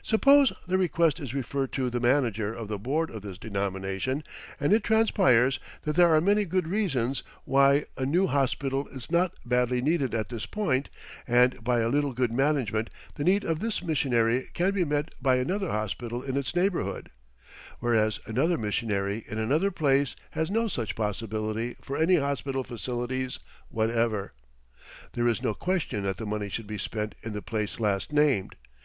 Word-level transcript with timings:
Suppose 0.00 0.52
the 0.68 0.78
request 0.78 1.18
is 1.18 1.34
referred 1.34 1.72
to 1.72 1.90
the 1.90 1.98
manager 1.98 2.54
of 2.54 2.68
the 2.68 2.78
board 2.78 3.10
of 3.10 3.22
this 3.22 3.36
denomination, 3.36 4.22
and 4.60 4.72
it 4.72 4.84
transpires 4.84 5.58
that 5.82 5.96
there 5.96 6.14
are 6.14 6.20
many 6.20 6.44
good 6.44 6.68
reasons 6.68 7.24
why 7.42 7.86
a 7.96 8.06
new 8.06 8.28
hospital 8.28 8.86
is 8.92 9.10
not 9.10 9.34
badly 9.44 9.82
needed 9.82 10.14
at 10.14 10.28
this 10.28 10.46
point, 10.46 10.88
and 11.26 11.64
by 11.64 11.80
a 11.80 11.88
little 11.88 12.12
good 12.12 12.30
management 12.30 12.90
the 13.16 13.24
need 13.24 13.42
of 13.42 13.58
this 13.58 13.82
missionary 13.82 14.48
can 14.54 14.70
be 14.70 14.84
met 14.84 15.12
by 15.20 15.34
another 15.34 15.68
hospital 15.70 16.22
in 16.22 16.36
its 16.36 16.54
neighbourhood; 16.54 17.10
whereas 17.80 18.20
another 18.26 18.56
missionary 18.56 19.24
in 19.26 19.36
another 19.36 19.72
place 19.72 20.14
has 20.30 20.48
no 20.48 20.68
such 20.68 20.94
possibility 20.94 21.74
for 21.82 21.96
any 21.96 22.14
hospital 22.14 22.62
facilities 22.62 23.40
whatever. 23.68 24.32
There 25.14 25.26
is 25.26 25.42
no 25.42 25.54
question 25.54 26.04
that 26.04 26.18
the 26.18 26.24
money 26.26 26.48
should 26.48 26.68
be 26.68 26.78
spent 26.78 27.16
in 27.24 27.32
the 27.32 27.42
place 27.42 27.80
last 27.80 28.12
named. 28.12 28.54